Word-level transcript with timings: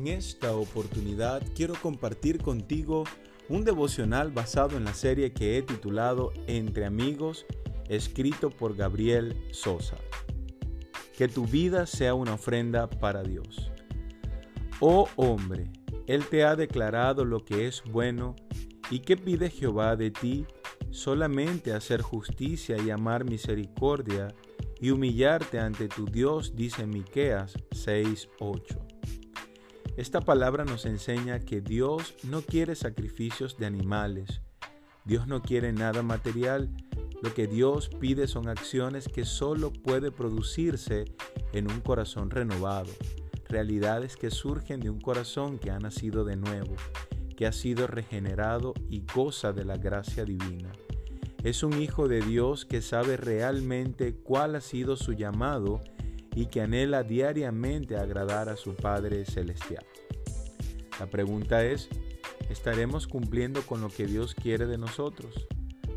En 0.00 0.06
esta 0.06 0.56
oportunidad 0.56 1.42
quiero 1.54 1.74
compartir 1.74 2.40
contigo 2.40 3.04
un 3.50 3.66
devocional 3.66 4.30
basado 4.30 4.78
en 4.78 4.84
la 4.84 4.94
serie 4.94 5.34
que 5.34 5.58
he 5.58 5.62
titulado 5.62 6.32
Entre 6.46 6.86
amigos, 6.86 7.44
escrito 7.86 8.48
por 8.48 8.74
Gabriel 8.74 9.36
Sosa. 9.50 9.98
Que 11.18 11.28
tu 11.28 11.44
vida 11.44 11.84
sea 11.84 12.14
una 12.14 12.32
ofrenda 12.32 12.88
para 12.88 13.22
Dios. 13.22 13.70
Oh 14.80 15.06
hombre, 15.16 15.70
Él 16.06 16.24
te 16.24 16.44
ha 16.44 16.56
declarado 16.56 17.26
lo 17.26 17.44
que 17.44 17.66
es 17.66 17.82
bueno 17.84 18.36
y 18.90 19.00
que 19.00 19.18
pide 19.18 19.50
Jehová 19.50 19.96
de 19.96 20.10
ti 20.10 20.46
solamente 20.88 21.74
hacer 21.74 22.00
justicia 22.00 22.78
y 22.78 22.88
amar 22.88 23.26
misericordia 23.26 24.34
y 24.80 24.92
humillarte 24.92 25.58
ante 25.58 25.88
tu 25.88 26.06
Dios, 26.06 26.56
dice 26.56 26.86
Miqueas 26.86 27.52
6:8. 27.72 28.89
Esta 30.00 30.22
palabra 30.22 30.64
nos 30.64 30.86
enseña 30.86 31.40
que 31.40 31.60
Dios 31.60 32.14
no 32.24 32.40
quiere 32.40 32.74
sacrificios 32.74 33.58
de 33.58 33.66
animales. 33.66 34.40
Dios 35.04 35.26
no 35.26 35.42
quiere 35.42 35.74
nada 35.74 36.02
material. 36.02 36.70
Lo 37.20 37.34
que 37.34 37.46
Dios 37.46 37.90
pide 38.00 38.26
son 38.26 38.48
acciones 38.48 39.08
que 39.08 39.26
solo 39.26 39.70
puede 39.74 40.10
producirse 40.10 41.04
en 41.52 41.70
un 41.70 41.80
corazón 41.82 42.30
renovado, 42.30 42.90
realidades 43.46 44.16
que 44.16 44.30
surgen 44.30 44.80
de 44.80 44.88
un 44.88 45.02
corazón 45.02 45.58
que 45.58 45.70
ha 45.70 45.78
nacido 45.78 46.24
de 46.24 46.36
nuevo, 46.36 46.76
que 47.36 47.46
ha 47.46 47.52
sido 47.52 47.86
regenerado 47.86 48.72
y 48.88 49.04
goza 49.14 49.52
de 49.52 49.66
la 49.66 49.76
gracia 49.76 50.24
divina. 50.24 50.72
Es 51.44 51.62
un 51.62 51.78
hijo 51.78 52.08
de 52.08 52.22
Dios 52.22 52.64
que 52.64 52.80
sabe 52.80 53.18
realmente 53.18 54.14
cuál 54.14 54.54
ha 54.54 54.62
sido 54.62 54.96
su 54.96 55.12
llamado 55.12 55.82
y 56.34 56.46
que 56.46 56.60
anhela 56.60 57.02
diariamente 57.02 57.96
agradar 57.96 58.48
a 58.48 58.56
su 58.56 58.74
Padre 58.74 59.24
Celestial. 59.24 59.84
La 60.98 61.06
pregunta 61.06 61.64
es, 61.64 61.88
¿estaremos 62.50 63.06
cumpliendo 63.06 63.62
con 63.62 63.80
lo 63.80 63.88
que 63.88 64.06
Dios 64.06 64.34
quiere 64.34 64.66
de 64.66 64.78
nosotros? 64.78 65.46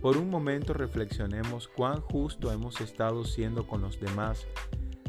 Por 0.00 0.16
un 0.16 0.30
momento 0.30 0.72
reflexionemos 0.72 1.68
cuán 1.68 2.00
justo 2.00 2.52
hemos 2.52 2.80
estado 2.80 3.24
siendo 3.24 3.66
con 3.66 3.82
los 3.82 4.00
demás. 4.00 4.46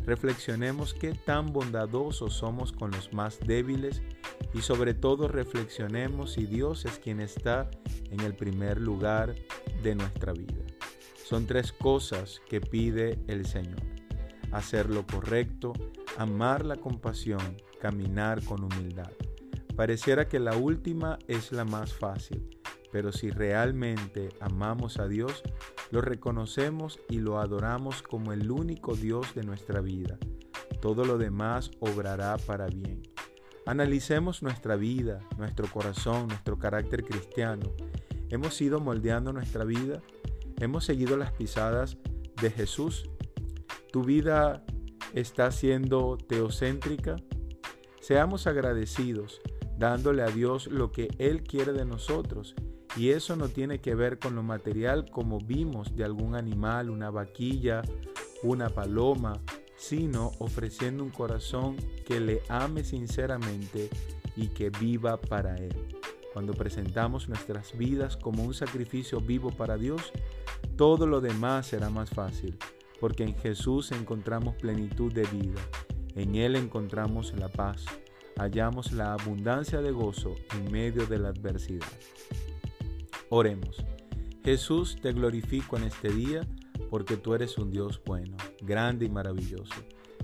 Reflexionemos 0.05 0.93
qué 0.93 1.13
tan 1.13 1.51
bondadosos 1.51 2.33
somos 2.33 2.71
con 2.71 2.91
los 2.91 3.13
más 3.13 3.39
débiles 3.39 4.01
y 4.53 4.61
sobre 4.61 4.93
todo 4.93 5.27
reflexionemos 5.27 6.33
si 6.33 6.45
Dios 6.45 6.85
es 6.85 6.99
quien 6.99 7.19
está 7.19 7.69
en 8.09 8.21
el 8.21 8.33
primer 8.33 8.79
lugar 8.79 9.35
de 9.83 9.95
nuestra 9.95 10.33
vida. 10.33 10.63
Son 11.25 11.45
tres 11.45 11.73
cosas 11.73 12.41
que 12.47 12.61
pide 12.61 13.19
el 13.27 13.45
Señor. 13.45 13.96
Hacer 14.51 14.89
lo 14.89 15.05
correcto, 15.05 15.73
amar 16.17 16.65
la 16.65 16.75
compasión, 16.75 17.57
caminar 17.81 18.43
con 18.43 18.63
humildad. 18.63 19.11
Pareciera 19.75 20.27
que 20.27 20.39
la 20.39 20.55
última 20.55 21.19
es 21.27 21.51
la 21.51 21.65
más 21.65 21.93
fácil, 21.93 22.47
pero 22.91 23.11
si 23.11 23.29
realmente 23.29 24.29
amamos 24.39 24.97
a 24.97 25.07
Dios, 25.07 25.43
lo 25.91 26.01
reconocemos 26.01 26.99
y 27.09 27.19
lo 27.19 27.39
adoramos 27.39 28.01
como 28.01 28.33
el 28.33 28.49
único 28.49 28.95
Dios 28.95 29.35
de 29.35 29.43
nuestra 29.43 29.81
vida. 29.81 30.17
Todo 30.81 31.05
lo 31.05 31.17
demás 31.17 31.71
obrará 31.79 32.37
para 32.37 32.67
bien. 32.67 33.03
Analicemos 33.65 34.41
nuestra 34.41 34.75
vida, 34.75 35.19
nuestro 35.37 35.67
corazón, 35.69 36.27
nuestro 36.27 36.57
carácter 36.57 37.03
cristiano 37.03 37.73
Hemos 38.29 38.59
ido 38.61 38.81
moldeando 38.81 39.31
nuestra 39.31 39.63
vida, 39.63 40.01
hemos 40.59 40.83
seguido 40.83 41.15
las 41.15 41.31
pisadas 41.31 41.97
de 42.41 42.51
Jesús. 42.51 43.09
Tu 43.91 44.03
vida 44.03 44.63
está 45.13 45.51
siendo 45.51 46.17
teocéntrica. 46.17 47.15
Seamos 47.99 48.47
agradecidos, 48.47 49.41
dándole 49.77 50.23
a 50.23 50.27
Dios 50.27 50.67
lo 50.67 50.91
que 50.91 51.09
Él 51.17 51.43
quiere 51.43 51.73
de 51.73 51.85
nosotros. 51.85 52.55
Y 52.95 53.09
eso 53.09 53.35
no 53.35 53.49
tiene 53.49 53.79
que 53.79 53.95
ver 53.95 54.17
con 54.17 54.35
lo 54.35 54.43
material 54.43 55.09
como 55.11 55.39
vimos 55.39 55.95
de 55.95 56.03
algún 56.03 56.35
animal, 56.35 56.89
una 56.89 57.11
vaquilla, 57.11 57.83
una 58.43 58.69
paloma, 58.69 59.39
sino 59.75 60.31
ofreciendo 60.39 61.03
un 61.03 61.11
corazón 61.11 61.77
que 62.05 62.19
le 62.19 62.41
ame 62.49 62.83
sinceramente 62.83 63.89
y 64.35 64.47
que 64.47 64.69
viva 64.69 65.17
para 65.17 65.55
Él. 65.55 65.75
Cuando 66.33 66.53
presentamos 66.53 67.29
nuestras 67.29 67.77
vidas 67.77 68.17
como 68.17 68.43
un 68.43 68.53
sacrificio 68.53 69.21
vivo 69.21 69.51
para 69.51 69.77
Dios, 69.77 70.11
todo 70.75 71.07
lo 71.07 71.21
demás 71.21 71.67
será 71.67 71.89
más 71.89 72.09
fácil, 72.09 72.57
porque 72.99 73.23
en 73.23 73.35
Jesús 73.35 73.91
encontramos 73.91 74.55
plenitud 74.55 75.11
de 75.11 75.23
vida, 75.25 75.61
en 76.15 76.35
Él 76.35 76.55
encontramos 76.55 77.33
la 77.37 77.49
paz, 77.49 77.85
hallamos 78.37 78.91
la 78.91 79.13
abundancia 79.13 79.81
de 79.81 79.91
gozo 79.91 80.35
en 80.55 80.71
medio 80.71 81.05
de 81.05 81.19
la 81.19 81.29
adversidad. 81.29 81.87
Oremos. 83.29 83.83
Jesús, 84.43 84.97
te 85.01 85.11
glorifico 85.11 85.77
en 85.77 85.83
este 85.83 86.09
día 86.09 86.47
porque 86.89 87.17
tú 87.17 87.33
eres 87.33 87.57
un 87.57 87.69
Dios 87.69 88.01
bueno, 88.05 88.37
grande 88.61 89.05
y 89.05 89.09
maravilloso. 89.09 89.75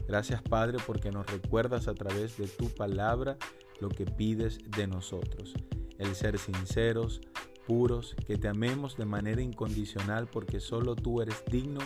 Gracias 0.08 0.42
Padre 0.42 0.78
porque 0.86 1.12
nos 1.12 1.26
recuerdas 1.28 1.88
a 1.88 1.94
través 1.94 2.38
de 2.38 2.48
tu 2.48 2.70
palabra 2.70 3.38
lo 3.82 3.90
que 3.90 4.06
pides 4.06 4.60
de 4.72 4.88
nosotros 4.88 5.54
el 6.04 6.16
ser 6.16 6.38
sinceros, 6.38 7.22
puros, 7.66 8.16
que 8.28 8.38
te 8.38 8.48
amemos 8.48 8.98
de 8.98 9.06
manera 9.06 9.42
incondicional 9.42 10.28
porque 10.28 10.60
solo 10.60 10.96
tú 10.96 11.22
eres 11.22 11.44
digno 11.50 11.80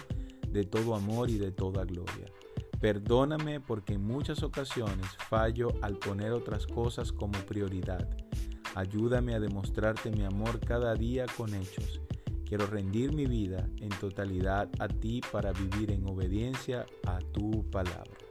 de 0.52 0.64
todo 0.64 0.96
amor 0.96 1.30
y 1.30 1.38
de 1.38 1.52
toda 1.52 1.86
gloria. 1.86 2.32
Perdóname 2.80 3.60
porque 3.60 3.94
en 3.94 4.06
muchas 4.06 4.44
ocasiones 4.44 5.08
fallo 5.30 5.70
al 5.82 5.98
poner 5.98 6.32
otras 6.32 6.68
cosas 6.68 7.12
como 7.12 7.34
prioridad. 7.40 8.08
Ayúdame 8.76 9.34
a 9.34 9.40
demostrarte 9.40 10.12
mi 10.12 10.24
amor 10.24 10.60
cada 10.60 10.94
día 10.94 11.26
con 11.36 11.54
hechos. 11.56 12.02
Quiero 12.46 12.68
rendir 12.68 13.14
mi 13.14 13.26
vida 13.26 13.68
en 13.78 13.90
totalidad 13.90 14.70
a 14.80 14.88
ti 14.88 15.22
para 15.32 15.52
vivir 15.52 15.92
en 15.92 16.08
obediencia 16.08 16.86
a 17.06 17.18
tu 17.20 17.68
palabra. 17.72 18.27